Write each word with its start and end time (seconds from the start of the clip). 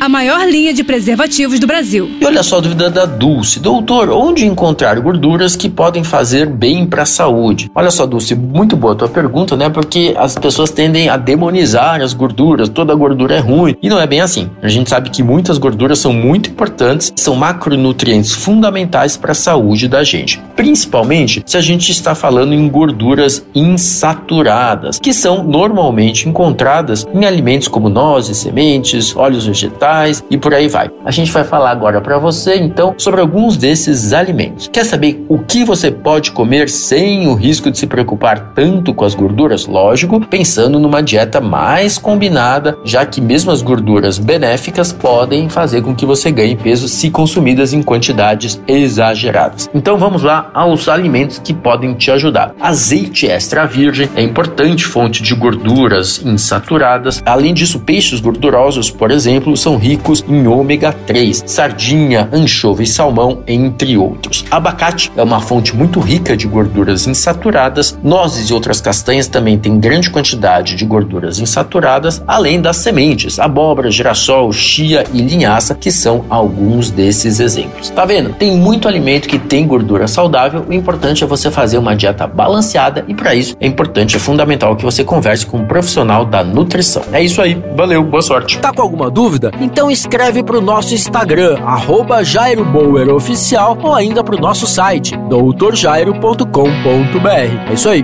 a 0.00 0.08
maior 0.08 0.46
linha 0.46 0.72
de 0.74 0.84
preservativos 0.84 1.58
do 1.58 1.66
Brasil. 1.66 2.10
E 2.20 2.24
olha 2.24 2.42
só 2.42 2.58
a 2.58 2.60
dúvida 2.60 2.90
da 2.90 3.06
Dulce. 3.06 3.60
Doutor, 3.60 4.10
onde 4.10 4.46
encontrar 4.46 4.98
gorduras 5.00 5.56
que 5.56 5.68
podem 5.68 6.04
fazer 6.04 6.46
bem 6.46 6.86
para 6.86 7.02
a 7.02 7.06
saúde? 7.06 7.70
Olha 7.74 7.90
só, 7.90 8.06
Dulce, 8.06 8.34
muito 8.34 8.76
boa 8.76 8.92
a 8.92 8.96
tua 8.96 9.08
pergunta, 9.08 9.56
né? 9.56 9.68
Porque 9.68 10.14
as 10.16 10.36
pessoas 10.36 10.70
tendem 10.70 11.08
a 11.08 11.16
demonizar 11.16 12.00
as 12.00 12.12
gorduras, 12.12 12.68
toda 12.68 12.94
gordura 12.94 13.36
é 13.36 13.38
ruim. 13.40 13.74
E 13.82 13.88
não 13.88 14.00
é 14.00 14.06
bem 14.06 14.20
assim. 14.20 14.50
A 14.62 14.68
gente 14.68 14.90
sabe 14.90 15.10
que 15.10 15.22
muitas 15.22 15.58
gorduras 15.58 15.98
são 15.98 16.12
muito 16.12 16.50
importantes, 16.50 17.12
são 17.16 17.34
macronutrientes 17.34 18.32
fundamentais 18.32 19.16
para 19.16 19.32
a 19.32 19.34
saúde 19.34 19.88
da 19.88 20.04
gente. 20.04 20.40
Principalmente 20.54 21.42
se 21.46 21.56
a 21.56 21.60
gente 21.60 21.90
está 21.90 22.14
falando 22.14 22.52
em 22.52 22.68
gorduras 22.68 23.44
insaturadas, 23.54 24.98
que 24.98 25.12
são 25.12 25.42
normalmente 25.42 26.28
encontradas 26.28 27.06
em 27.14 27.24
alimentos 27.24 27.68
como 27.68 27.88
nozes, 27.88 28.38
sementes, 28.38 29.16
óleos 29.16 29.46
vegetais 29.46 29.85
vegetais 29.86 30.24
e 30.30 30.36
por 30.36 30.52
aí 30.52 30.68
vai. 30.68 30.90
A 31.04 31.10
gente 31.10 31.30
vai 31.30 31.44
falar 31.44 31.70
agora 31.70 32.00
para 32.00 32.18
você 32.18 32.56
então 32.56 32.94
sobre 32.98 33.20
alguns 33.20 33.56
desses 33.56 34.12
alimentos. 34.12 34.68
Quer 34.72 34.84
saber 34.84 35.24
o 35.28 35.38
que 35.38 35.64
você 35.64 35.90
pode 35.90 36.32
comer 36.32 36.68
sem 36.68 37.28
o 37.28 37.34
risco 37.34 37.70
de 37.70 37.78
se 37.78 37.86
preocupar 37.86 38.52
tanto 38.54 38.92
com 38.92 39.04
as 39.04 39.14
gorduras? 39.14 39.66
Lógico, 39.66 40.20
pensando 40.20 40.78
numa 40.78 41.02
dieta 41.02 41.40
mais 41.40 41.98
combinada, 41.98 42.76
já 42.84 43.04
que 43.06 43.20
mesmo 43.20 43.50
as 43.50 43.62
gorduras 43.62 44.18
benéficas 44.18 44.92
podem 44.92 45.48
fazer 45.48 45.82
com 45.82 45.94
que 45.94 46.06
você 46.06 46.30
ganhe 46.30 46.56
peso 46.56 46.88
se 46.88 47.10
consumidas 47.10 47.72
em 47.72 47.82
quantidades 47.82 48.60
exageradas. 48.66 49.68
Então 49.74 49.98
vamos 49.98 50.22
lá 50.22 50.50
aos 50.52 50.88
alimentos 50.88 51.38
que 51.38 51.54
podem 51.54 51.94
te 51.94 52.10
ajudar. 52.10 52.54
Azeite 52.60 53.26
extra 53.26 53.66
virgem 53.66 54.08
é 54.16 54.22
importante 54.22 54.84
fonte 54.84 55.22
de 55.22 55.34
gorduras 55.34 56.20
insaturadas. 56.24 57.22
Além 57.24 57.54
disso, 57.54 57.80
peixes 57.80 58.20
gordurosos, 58.20 58.90
por 58.90 59.10
exemplo, 59.10 59.56
são 59.56 59.75
ricos 59.76 60.24
em 60.28 60.46
ômega 60.46 60.92
3, 60.92 61.44
sardinha, 61.46 62.28
anchova 62.32 62.82
e 62.82 62.86
salmão, 62.86 63.42
entre 63.46 63.96
outros. 63.96 64.44
Abacate 64.50 65.12
é 65.16 65.22
uma 65.22 65.40
fonte 65.40 65.74
muito 65.76 66.00
rica 66.00 66.36
de 66.36 66.46
gorduras 66.46 67.06
insaturadas. 67.06 67.98
Nozes 68.02 68.50
e 68.50 68.54
outras 68.54 68.80
castanhas 68.80 69.28
também 69.28 69.58
têm 69.58 69.78
grande 69.78 70.10
quantidade 70.10 70.74
de 70.74 70.84
gorduras 70.84 71.38
insaturadas, 71.38 72.22
além 72.26 72.60
das 72.60 72.76
sementes, 72.78 73.38
abóbora, 73.38 73.90
girassol, 73.90 74.52
chia 74.52 75.04
e 75.12 75.20
linhaça, 75.20 75.74
que 75.74 75.90
são 75.90 76.24
alguns 76.28 76.90
desses 76.90 77.40
exemplos. 77.40 77.90
Tá 77.90 78.04
vendo? 78.04 78.32
Tem 78.34 78.56
muito 78.56 78.88
alimento 78.88 79.28
que 79.28 79.38
tem 79.38 79.66
gordura 79.66 80.08
saudável. 80.08 80.64
O 80.68 80.72
importante 80.72 81.24
é 81.24 81.26
você 81.26 81.50
fazer 81.50 81.78
uma 81.78 81.94
dieta 81.94 82.26
balanceada 82.26 83.04
e 83.08 83.14
para 83.14 83.34
isso 83.34 83.56
é 83.60 83.66
importante, 83.66 84.16
é 84.16 84.18
fundamental 84.18 84.76
que 84.76 84.84
você 84.84 85.04
converse 85.04 85.46
com 85.46 85.58
um 85.58 85.66
profissional 85.66 86.24
da 86.24 86.42
nutrição. 86.42 87.02
É 87.12 87.22
isso 87.22 87.40
aí. 87.40 87.60
Valeu, 87.76 88.02
boa 88.04 88.22
sorte. 88.22 88.58
Tá 88.58 88.72
com 88.72 88.82
alguma 88.82 89.10
dúvida? 89.10 89.50
Então 89.66 89.90
escreve 89.90 90.44
para 90.44 90.56
o 90.56 90.60
nosso 90.60 90.94
Instagram, 90.94 91.58
arroba 91.64 92.22
Jairo 92.22 92.64
Bauer 92.64 93.12
Oficial, 93.12 93.76
ou 93.82 93.96
ainda 93.96 94.22
para 94.22 94.36
o 94.36 94.40
nosso 94.40 94.64
site, 94.64 95.16
doutorjairo.com.br. 95.28 97.68
É 97.68 97.74
isso 97.74 97.88
aí. 97.88 98.00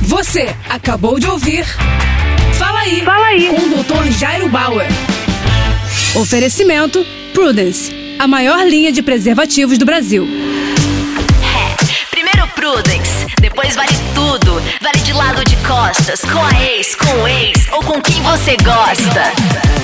Você 0.00 0.48
acabou 0.70 1.20
de 1.20 1.26
ouvir 1.26 1.66
Fala 2.54 2.80
aí, 2.80 3.02
Fala 3.02 3.26
aí. 3.26 3.46
com 3.48 3.56
o 3.56 3.84
Dr. 3.84 4.10
Jairo 4.10 4.48
Bauer. 4.48 4.86
Oferecimento 6.18 7.04
Prudence, 7.34 7.92
a 8.18 8.26
maior 8.26 8.66
linha 8.66 8.90
de 8.90 9.02
preservativos 9.02 9.76
do 9.76 9.84
Brasil. 9.84 10.26
Primeiro 12.10 12.48
Prudence, 12.54 13.26
depois 13.38 13.76
vale 13.76 13.92
tudo. 14.14 14.62
Vale 14.80 14.98
de 15.04 15.12
lado 15.12 15.44
de 15.44 15.56
costas, 15.56 16.22
com 16.22 16.42
a 16.42 16.62
ex, 16.62 16.96
com 16.96 17.22
o 17.22 17.28
ex 17.28 17.68
ou 17.70 17.82
com 17.82 18.00
quem 18.00 18.22
você 18.22 18.56
gosta. 18.56 19.75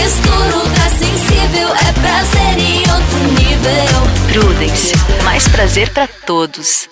Com 0.00 0.10
textura 0.10 0.56
ultra 0.56 0.90
sensível. 0.90 1.68
É 1.68 1.92
prazer 2.00 2.58
em 2.58 2.78
outro 2.90 3.18
nível. 3.38 4.32
Prudence. 4.32 4.92
Mais 5.24 5.46
prazer 5.48 5.90
pra 5.90 6.06
todos. 6.06 6.90